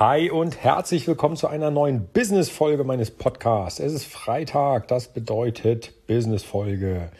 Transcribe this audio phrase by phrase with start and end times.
[0.00, 3.78] Hi und herzlich willkommen zu einer neuen Business-Folge meines Podcasts.
[3.78, 7.12] Es ist Freitag, das bedeutet Business-Folge.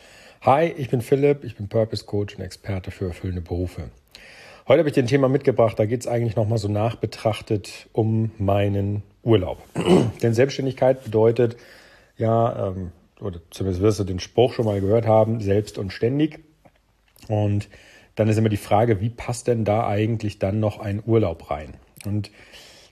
[0.43, 3.91] Hi, ich bin Philipp, ich bin Purpose Coach und Experte für erfüllende Berufe.
[4.67, 8.33] Heute habe ich dir ein Thema mitgebracht, da geht es eigentlich nochmal so nachbetrachtet um
[8.39, 9.59] meinen Urlaub.
[10.25, 11.57] Denn Selbstständigkeit bedeutet
[12.17, 16.41] ja, ähm, oder zumindest wirst du den Spruch schon mal gehört haben, selbst und ständig.
[17.29, 17.69] Und
[18.17, 21.75] dann ist immer die Frage, wie passt denn da eigentlich dann noch ein Urlaub rein?
[22.07, 22.31] Und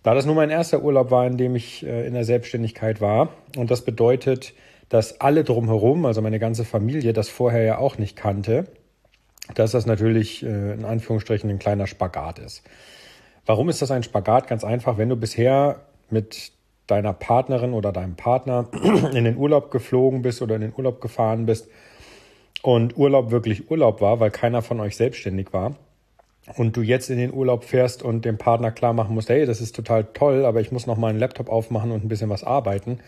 [0.02, 3.30] da das nur mein erster Urlaub war, in dem ich äh, in der Selbstständigkeit war,
[3.56, 4.54] und das bedeutet,
[4.88, 8.66] dass alle drumherum, also meine ganze Familie, das vorher ja auch nicht kannte,
[9.54, 12.62] dass das natürlich äh, in Anführungsstrichen ein kleiner Spagat ist.
[13.46, 14.48] Warum ist das ein Spagat?
[14.48, 16.52] Ganz einfach, wenn du bisher mit
[16.86, 18.68] deiner Partnerin oder deinem Partner
[19.14, 21.68] in den Urlaub geflogen bist oder in den Urlaub gefahren bist
[22.62, 25.76] und Urlaub wirklich Urlaub war, weil keiner von euch selbstständig war,
[26.56, 29.60] und du jetzt in den Urlaub fährst und dem Partner klar machen musst, hey, das
[29.60, 32.44] ist total toll, aber ich muss noch mal einen Laptop aufmachen und ein bisschen was
[32.44, 32.98] arbeiten,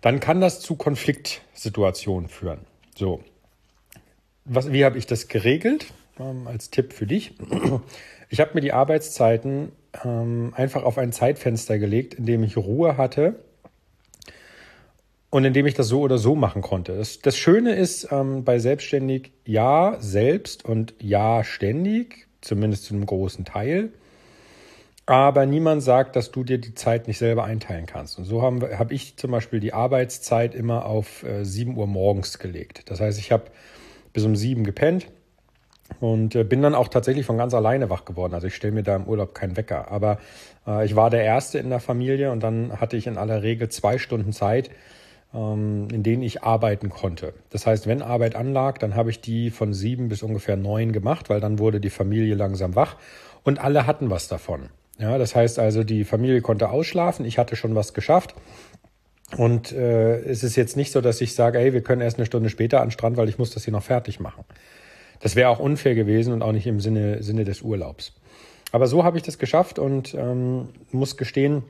[0.00, 2.60] dann kann das zu Konfliktsituationen führen.
[2.96, 3.20] So.
[4.44, 5.86] Was, wie habe ich das geregelt?
[6.18, 7.34] Ähm, als Tipp für dich.
[8.32, 9.72] Ich habe mir die Arbeitszeiten
[10.04, 13.36] ähm, einfach auf ein Zeitfenster gelegt, in dem ich Ruhe hatte
[15.30, 16.96] und in dem ich das so oder so machen konnte.
[16.96, 23.06] Das, das Schöne ist ähm, bei Selbstständig ja selbst und ja ständig zumindest zu einem
[23.06, 23.90] großen Teil.
[25.06, 28.18] Aber niemand sagt, dass du dir die Zeit nicht selber einteilen kannst.
[28.18, 32.38] Und so habe hab ich zum Beispiel die Arbeitszeit immer auf äh, 7 Uhr morgens
[32.38, 32.88] gelegt.
[32.90, 33.44] Das heißt, ich habe
[34.12, 35.08] bis um 7 gepennt
[35.98, 38.34] und äh, bin dann auch tatsächlich von ganz alleine wach geworden.
[38.34, 39.90] Also ich stelle mir da im Urlaub keinen Wecker.
[39.90, 40.18] Aber
[40.66, 43.68] äh, ich war der Erste in der Familie und dann hatte ich in aller Regel
[43.68, 44.70] zwei Stunden Zeit,
[45.32, 47.34] in denen ich arbeiten konnte.
[47.50, 51.30] Das heißt, wenn Arbeit anlag, dann habe ich die von sieben bis ungefähr neun gemacht,
[51.30, 52.96] weil dann wurde die Familie langsam wach
[53.44, 54.70] und alle hatten was davon.
[54.98, 58.34] Ja, das heißt also, die Familie konnte ausschlafen, ich hatte schon was geschafft.
[59.36, 62.26] Und äh, es ist jetzt nicht so, dass ich sage, hey, wir können erst eine
[62.26, 64.44] Stunde später an den Strand, weil ich muss das hier noch fertig machen.
[65.20, 68.14] Das wäre auch unfair gewesen und auch nicht im Sinne, Sinne des Urlaubs.
[68.72, 71.62] Aber so habe ich das geschafft und ähm, muss gestehen,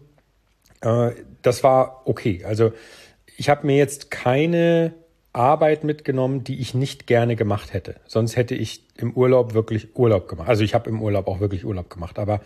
[0.80, 1.10] äh,
[1.42, 2.44] das war okay.
[2.46, 2.72] Also
[3.40, 4.92] ich habe mir jetzt keine
[5.32, 7.96] Arbeit mitgenommen, die ich nicht gerne gemacht hätte.
[8.06, 10.50] Sonst hätte ich im Urlaub wirklich Urlaub gemacht.
[10.50, 12.18] Also ich habe im Urlaub auch wirklich Urlaub gemacht.
[12.18, 12.42] Aber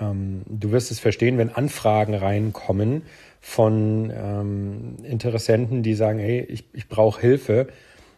[0.00, 3.02] ähm, du wirst es verstehen, wenn Anfragen reinkommen
[3.40, 7.68] von ähm, Interessenten, die sagen, hey, ich, ich brauche Hilfe,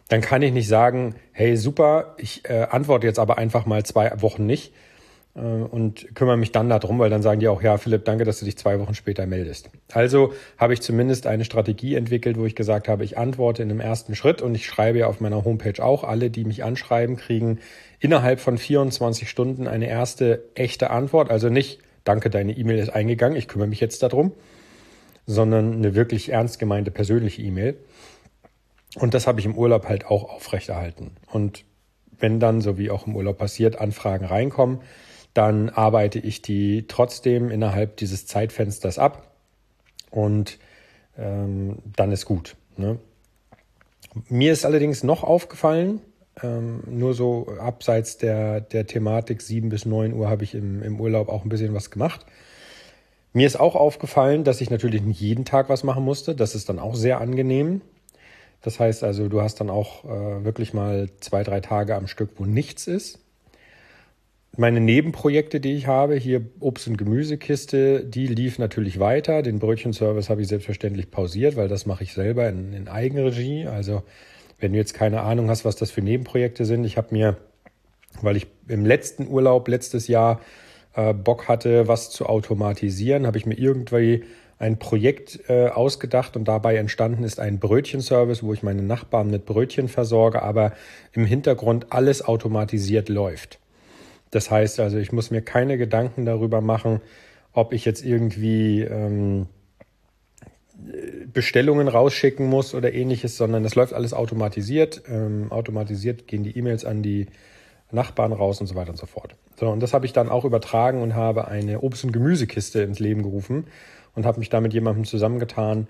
[0.09, 4.19] dann kann ich nicht sagen, hey, super, ich äh, antworte jetzt aber einfach mal zwei
[4.19, 4.73] Wochen nicht,
[5.35, 8.45] und kümmere mich dann darum, weil dann sagen die auch, ja, Philipp, danke, dass du
[8.45, 9.71] dich zwei Wochen später meldest.
[9.91, 13.79] Also habe ich zumindest eine Strategie entwickelt, wo ich gesagt habe, ich antworte in einem
[13.79, 17.59] ersten Schritt und ich schreibe ja auf meiner Homepage auch, alle, die mich anschreiben, kriegen
[17.99, 21.31] innerhalb von 24 Stunden eine erste echte Antwort.
[21.31, 24.33] Also nicht, danke, deine E-Mail ist eingegangen, ich kümmere mich jetzt darum,
[25.25, 27.75] sondern eine wirklich ernst gemeinte persönliche E-Mail.
[28.99, 31.11] Und das habe ich im Urlaub halt auch aufrechterhalten.
[31.31, 31.65] Und
[32.19, 34.79] wenn dann, so wie auch im Urlaub passiert, Anfragen reinkommen,
[35.33, 39.31] dann arbeite ich die trotzdem innerhalb dieses Zeitfensters ab
[40.11, 40.59] und
[41.17, 42.55] ähm, dann ist gut.
[42.77, 42.99] Ne?
[44.29, 46.01] Mir ist allerdings noch aufgefallen,
[46.41, 50.99] ähm, nur so abseits der, der Thematik 7 bis 9 Uhr habe ich im, im
[50.99, 52.25] Urlaub auch ein bisschen was gemacht.
[53.33, 56.35] Mir ist auch aufgefallen, dass ich natürlich nicht jeden Tag was machen musste.
[56.35, 57.81] Das ist dann auch sehr angenehm.
[58.61, 62.31] Das heißt also, du hast dann auch äh, wirklich mal zwei, drei Tage am Stück,
[62.37, 63.22] wo nichts ist
[64.55, 69.41] meine Nebenprojekte, die ich habe, hier Obst- und Gemüsekiste, die lief natürlich weiter.
[69.41, 73.65] Den Brötchenservice habe ich selbstverständlich pausiert, weil das mache ich selber in, in Eigenregie.
[73.65, 74.03] Also
[74.59, 77.37] wenn du jetzt keine Ahnung hast, was das für Nebenprojekte sind, ich habe mir,
[78.21, 80.39] weil ich im letzten Urlaub letztes Jahr
[80.93, 84.23] äh, Bock hatte, was zu automatisieren, habe ich mir irgendwie
[84.59, 89.45] ein Projekt äh, ausgedacht und dabei entstanden ist ein Brötchenservice, wo ich meine Nachbarn mit
[89.45, 90.73] Brötchen versorge, aber
[91.11, 93.59] im Hintergrund alles automatisiert läuft.
[94.33, 97.01] Das heißt also, ich muss mir keine Gedanken darüber machen,
[97.51, 99.45] ob ich jetzt irgendwie ähm,
[101.31, 105.03] Bestellungen rausschicken muss oder ähnliches, sondern das läuft alles automatisiert.
[105.07, 107.27] Ähm, automatisiert gehen die E-Mails an die
[107.91, 109.35] Nachbarn raus und so weiter und so fort.
[109.55, 112.99] So, und das habe ich dann auch übertragen und habe eine Obst- und Gemüsekiste ins
[112.99, 113.67] Leben gerufen
[114.15, 115.87] und habe mich da mit jemandem zusammengetan,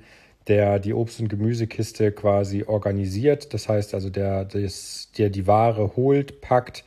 [0.50, 3.54] der die Obst- und Gemüsekiste quasi organisiert.
[3.54, 6.84] Das heißt also, der, des, der die Ware holt, packt,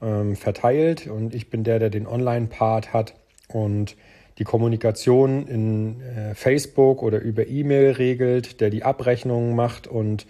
[0.00, 3.14] ähm, verteilt und ich bin der, der den Online-Part hat
[3.48, 3.96] und
[4.38, 10.26] die Kommunikation in äh, Facebook oder über E-Mail regelt, der die Abrechnungen macht und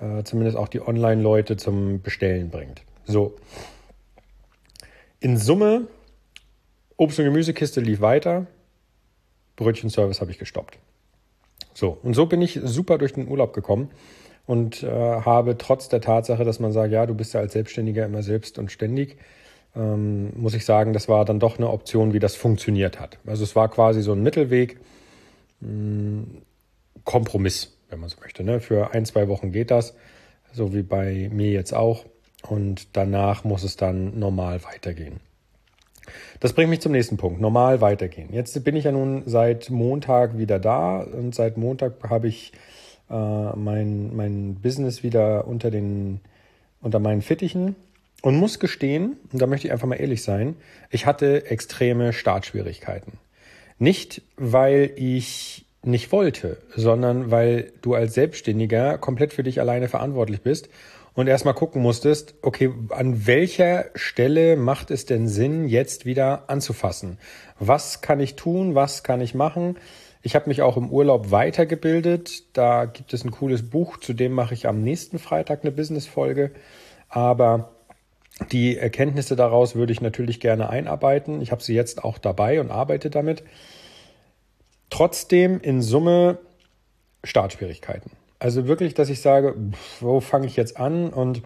[0.00, 2.82] äh, zumindest auch die Online-Leute zum Bestellen bringt.
[3.04, 3.36] So.
[5.18, 5.88] In Summe,
[6.96, 8.46] Obst- und Gemüsekiste lief weiter.
[9.56, 10.78] Brötchenservice habe ich gestoppt.
[11.74, 13.90] So, und so bin ich super durch den Urlaub gekommen
[14.50, 18.04] und äh, habe trotz der Tatsache, dass man sagt, ja, du bist ja als Selbstständiger
[18.04, 19.16] immer selbst und ständig,
[19.76, 23.18] ähm, muss ich sagen, das war dann doch eine Option, wie das funktioniert hat.
[23.24, 24.80] Also es war quasi so ein Mittelweg,
[25.60, 26.42] mh, hm,
[27.04, 28.42] Kompromiss, wenn man so möchte.
[28.42, 28.58] Ne?
[28.58, 29.94] Für ein, zwei Wochen geht das,
[30.52, 32.04] so wie bei mir jetzt auch.
[32.42, 35.20] Und danach muss es dann normal weitergehen.
[36.40, 37.40] Das bringt mich zum nächsten Punkt.
[37.40, 38.30] Normal weitergehen.
[38.32, 42.52] Jetzt bin ich ja nun seit Montag wieder da und seit Montag habe ich
[43.10, 46.20] äh, mein, mein Business wieder unter, den,
[46.80, 47.76] unter meinen Fittichen
[48.22, 50.56] und muss gestehen, und da möchte ich einfach mal ehrlich sein,
[50.90, 53.14] ich hatte extreme Startschwierigkeiten.
[53.78, 60.42] Nicht, weil ich nicht wollte, sondern weil du als Selbstständiger komplett für dich alleine verantwortlich
[60.42, 60.68] bist
[61.14, 67.18] und erstmal gucken musstest, okay, an welcher Stelle macht es denn Sinn, jetzt wieder anzufassen?
[67.58, 68.74] Was kann ich tun?
[68.74, 69.76] Was kann ich machen?
[70.22, 72.56] Ich habe mich auch im Urlaub weitergebildet.
[72.56, 76.52] Da gibt es ein cooles Buch, zu dem mache ich am nächsten Freitag eine Business-Folge.
[77.08, 77.70] Aber
[78.52, 81.40] die Erkenntnisse daraus würde ich natürlich gerne einarbeiten.
[81.40, 83.42] Ich habe sie jetzt auch dabei und arbeite damit.
[84.90, 86.38] Trotzdem in Summe
[87.24, 88.10] Startschwierigkeiten.
[88.38, 89.54] Also wirklich, dass ich sage,
[90.00, 91.10] wo fange ich jetzt an?
[91.10, 91.42] Und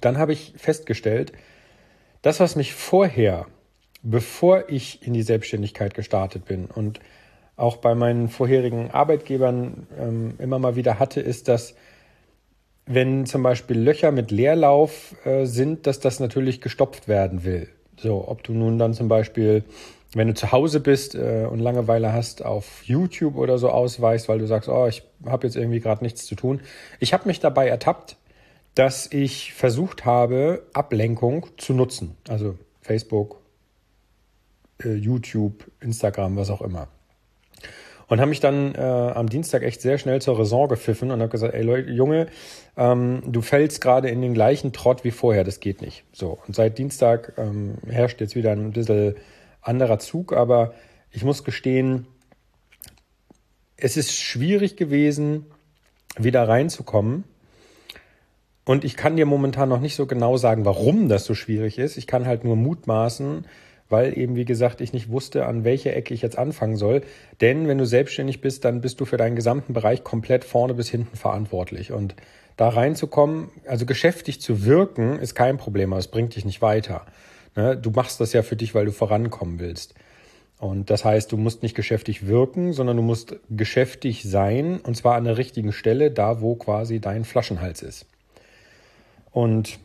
[0.00, 1.32] dann habe ich festgestellt,
[2.20, 3.46] das, was mich vorher,
[4.02, 7.00] bevor ich in die Selbstständigkeit gestartet bin und
[7.56, 11.74] auch bei meinen vorherigen Arbeitgebern ähm, immer mal wieder hatte, ist, dass
[12.86, 17.68] wenn zum Beispiel Löcher mit Leerlauf äh, sind, dass das natürlich gestopft werden will.
[17.96, 19.64] So, ob du nun dann zum Beispiel
[20.14, 24.38] wenn du zu Hause bist äh, und Langeweile hast, auf YouTube oder so ausweichst, weil
[24.38, 26.60] du sagst, oh, ich habe jetzt irgendwie gerade nichts zu tun.
[27.00, 28.16] Ich habe mich dabei ertappt,
[28.74, 32.16] dass ich versucht habe, Ablenkung zu nutzen.
[32.28, 33.40] Also Facebook,
[34.82, 36.88] äh, YouTube, Instagram, was auch immer.
[38.12, 41.30] Und habe mich dann äh, am Dienstag echt sehr schnell zur Raison gepfiffen und habe
[41.30, 42.26] gesagt, ey Leute, Junge,
[42.76, 46.04] ähm, du fällst gerade in den gleichen Trott wie vorher, das geht nicht.
[46.12, 49.14] So, und seit Dienstag ähm, herrscht jetzt wieder ein bisschen
[49.62, 50.74] anderer Zug, aber
[51.10, 52.06] ich muss gestehen,
[53.78, 55.46] es ist schwierig gewesen,
[56.18, 57.24] wieder reinzukommen.
[58.66, 61.96] Und ich kann dir momentan noch nicht so genau sagen, warum das so schwierig ist.
[61.96, 63.46] Ich kann halt nur mutmaßen,
[63.92, 67.02] weil eben, wie gesagt, ich nicht wusste, an welcher Ecke ich jetzt anfangen soll.
[67.40, 70.88] Denn wenn du selbstständig bist, dann bist du für deinen gesamten Bereich komplett vorne bis
[70.88, 71.92] hinten verantwortlich.
[71.92, 72.16] Und
[72.56, 77.06] da reinzukommen, also geschäftig zu wirken, ist kein Problem, aber es bringt dich nicht weiter.
[77.54, 77.76] Ne?
[77.76, 79.94] Du machst das ja für dich, weil du vorankommen willst.
[80.58, 85.16] Und das heißt, du musst nicht geschäftig wirken, sondern du musst geschäftig sein und zwar
[85.16, 88.06] an der richtigen Stelle, da wo quasi dein Flaschenhals ist.
[89.32, 89.78] Und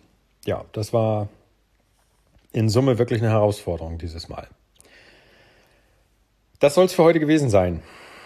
[0.46, 1.30] ja, das war
[2.52, 4.48] in Summe wirklich eine Herausforderung dieses Mal.
[6.60, 7.84] Das soll es für heute gewesen sein,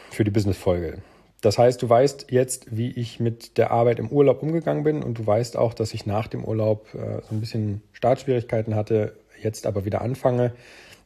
[0.10, 1.02] für die Business-Folge.
[1.42, 5.18] Das heißt, du weißt jetzt, wie ich mit der Arbeit im Urlaub umgegangen bin und
[5.18, 9.66] du weißt auch, dass ich nach dem Urlaub äh, so ein bisschen Startschwierigkeiten hatte, jetzt
[9.66, 10.54] aber wieder anfange.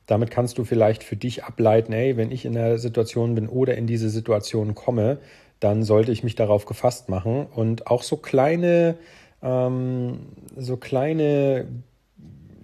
[0.07, 3.75] Damit kannst du vielleicht für dich ableiten, ey, wenn ich in der Situation bin oder
[3.75, 5.17] in diese Situation komme,
[5.59, 7.47] dann sollte ich mich darauf gefasst machen.
[7.47, 8.97] Und auch so kleine,
[9.41, 10.19] ähm,
[10.57, 11.65] so kleine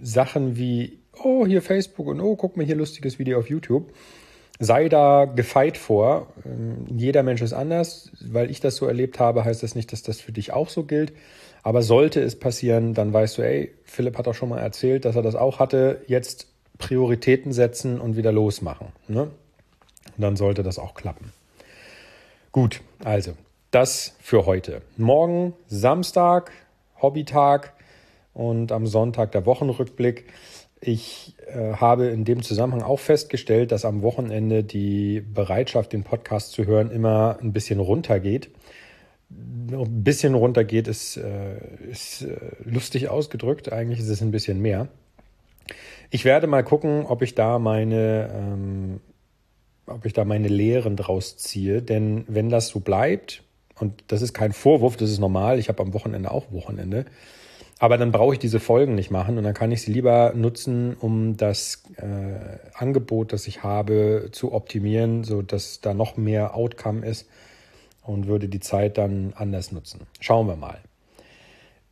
[0.01, 3.93] Sachen wie, oh, hier Facebook und oh, guck mal hier lustiges Video auf YouTube.
[4.59, 6.27] Sei da gefeit vor.
[6.45, 8.11] Ähm, jeder Mensch ist anders.
[8.21, 10.83] Weil ich das so erlebt habe, heißt das nicht, dass das für dich auch so
[10.83, 11.13] gilt.
[11.63, 15.15] Aber sollte es passieren, dann weißt du, ey, Philipp hat auch schon mal erzählt, dass
[15.15, 16.01] er das auch hatte.
[16.07, 16.47] Jetzt
[16.77, 18.87] Prioritäten setzen und wieder losmachen.
[19.07, 19.23] Ne?
[19.23, 19.31] Und
[20.17, 21.31] dann sollte das auch klappen.
[22.51, 23.33] Gut, also
[23.71, 24.81] das für heute.
[24.97, 26.51] Morgen Samstag,
[27.01, 27.73] Hobbytag
[28.33, 30.25] und am Sonntag der Wochenrückblick.
[30.79, 36.53] Ich äh, habe in dem Zusammenhang auch festgestellt, dass am Wochenende die Bereitschaft, den Podcast
[36.53, 38.49] zu hören, immer ein bisschen runtergeht
[39.71, 41.57] ein bisschen runtergeht, ist, äh,
[41.89, 43.71] ist äh, lustig ausgedrückt.
[43.71, 44.87] Eigentlich ist es ein bisschen mehr.
[46.09, 48.99] Ich werde mal gucken, ob ich da meine, ähm,
[49.85, 51.81] ob ich da meine Lehren draus ziehe.
[51.81, 53.43] Denn wenn das so bleibt,
[53.79, 57.05] und das ist kein Vorwurf, das ist normal, ich habe am Wochenende auch Wochenende,
[57.81, 60.95] aber dann brauche ich diese Folgen nicht machen und dann kann ich sie lieber nutzen,
[60.99, 67.03] um das äh, Angebot, das ich habe, zu optimieren, so dass da noch mehr Outcome
[67.03, 67.27] ist
[68.03, 70.01] und würde die Zeit dann anders nutzen.
[70.19, 70.77] Schauen wir mal.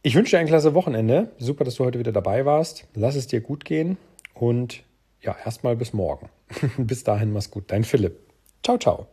[0.04, 1.32] Ich wünsche dir ein klasse Wochenende.
[1.40, 2.86] Super, dass du heute wieder dabei warst.
[2.94, 3.98] Lass es dir gut gehen
[4.36, 4.84] und
[5.24, 6.30] ja, erstmal bis morgen.
[6.78, 7.64] bis dahin, mach's gut.
[7.66, 8.16] Dein Philipp.
[8.64, 9.08] Ciao, ciao.